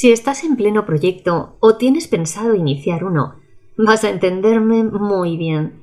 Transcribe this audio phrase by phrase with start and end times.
[0.00, 3.34] Si estás en pleno proyecto o tienes pensado iniciar uno,
[3.76, 5.82] vas a entenderme muy bien.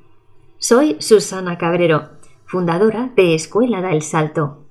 [0.57, 2.10] Soy Susana Cabrero,
[2.48, 4.64] fundadora de Escuela da El Salto.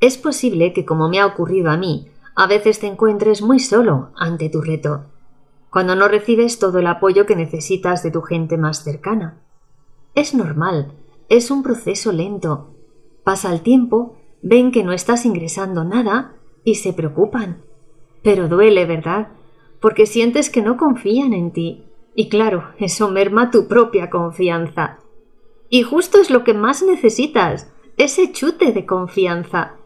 [0.00, 4.08] Es posible que, como me ha ocurrido a mí, a veces te encuentres muy solo
[4.16, 5.04] ante tu reto,
[5.68, 9.38] cuando no recibes todo el apoyo que necesitas de tu gente más cercana.
[10.14, 10.94] Es normal,
[11.28, 12.74] es un proceso lento.
[13.22, 17.65] Pasa el tiempo, ven que no estás ingresando nada y se preocupan.
[18.26, 19.28] Pero duele, ¿verdad?
[19.78, 21.84] Porque sientes que no confían en ti.
[22.16, 24.98] Y claro, eso merma tu propia confianza.
[25.70, 29.76] Y justo es lo que más necesitas, ese chute de confianza,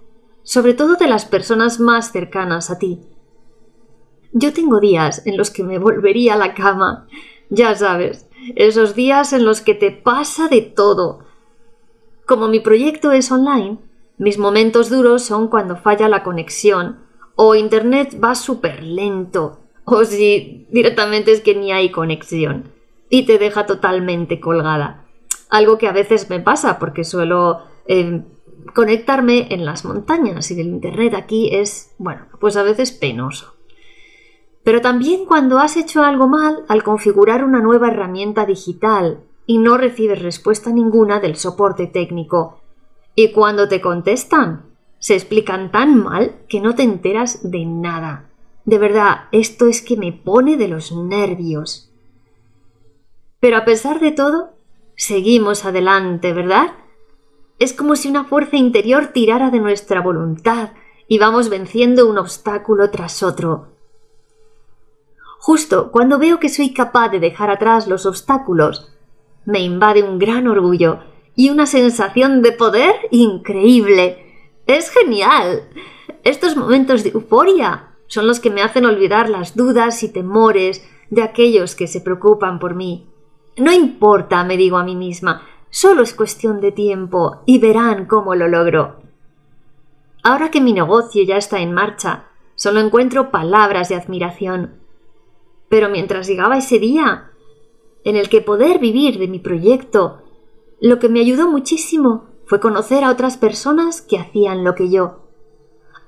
[0.43, 3.01] sobre todo de las personas más cercanas a ti.
[4.33, 7.09] Yo tengo días en los que me volvería a la cama,
[7.51, 11.27] ya sabes, esos días en los que te pasa de todo.
[12.27, 13.77] Como mi proyecto es online,
[14.17, 20.67] mis momentos duros son cuando falla la conexión, o Internet va súper lento, o si
[20.71, 22.73] directamente es que ni hay conexión,
[23.09, 25.07] y te deja totalmente colgada.
[25.49, 28.23] Algo que a veces me pasa porque suelo eh,
[28.75, 33.55] conectarme en las montañas y el Internet aquí es, bueno, pues a veces penoso.
[34.63, 39.77] Pero también cuando has hecho algo mal al configurar una nueva herramienta digital y no
[39.77, 42.61] recibes respuesta ninguna del soporte técnico.
[43.15, 44.70] Y cuando te contestan,
[45.01, 48.31] se explican tan mal que no te enteras de nada.
[48.65, 51.91] De verdad, esto es que me pone de los nervios.
[53.41, 54.53] Pero a pesar de todo,
[54.95, 56.75] seguimos adelante, ¿verdad?
[57.59, 60.71] Es como si una fuerza interior tirara de nuestra voluntad
[61.09, 63.69] y vamos venciendo un obstáculo tras otro.
[65.39, 68.93] Justo cuando veo que soy capaz de dejar atrás los obstáculos,
[69.47, 71.01] me invade un gran orgullo
[71.35, 74.30] y una sensación de poder increíble.
[74.71, 75.69] Es genial.
[76.23, 81.25] Estos momentos de euforia son los que me hacen olvidar las dudas y temores de
[81.25, 83.09] aquellos que se preocupan por mí.
[83.57, 88.37] No importa, me digo a mí misma, solo es cuestión de tiempo y verán cómo
[88.37, 89.01] lo logro.
[90.23, 94.79] Ahora que mi negocio ya está en marcha, solo encuentro palabras de admiración.
[95.69, 97.33] Pero mientras llegaba ese día,
[98.05, 100.23] en el que poder vivir de mi proyecto,
[100.81, 105.21] lo que me ayudó muchísimo fue conocer a otras personas que hacían lo que yo.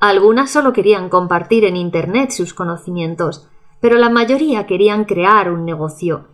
[0.01, 3.49] Algunas solo querían compartir en Internet sus conocimientos,
[3.81, 6.27] pero la mayoría querían crear un negocio.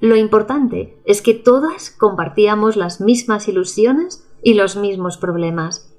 [0.00, 5.94] Lo importante es que todas compartíamos las mismas ilusiones y los mismos problemas.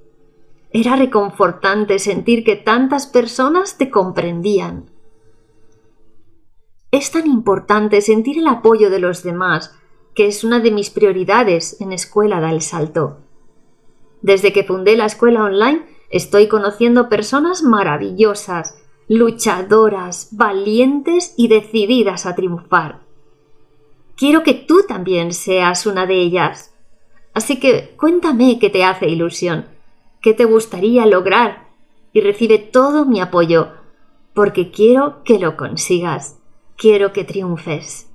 [0.71, 4.89] Era reconfortante sentir que tantas personas te comprendían.
[6.89, 9.75] Es tan importante sentir el apoyo de los demás,
[10.15, 13.26] que es una de mis prioridades en Escuela da el Salto.
[14.21, 22.35] Desde que fundé la escuela online, estoy conociendo personas maravillosas, luchadoras, valientes y decididas a
[22.35, 23.01] triunfar.
[24.15, 26.73] Quiero que tú también seas una de ellas.
[27.33, 29.65] Así que cuéntame qué te hace ilusión,
[30.21, 31.67] qué te gustaría lograr
[32.13, 33.69] y recibe todo mi apoyo,
[34.33, 36.37] porque quiero que lo consigas
[36.77, 38.07] quiero que triunfes.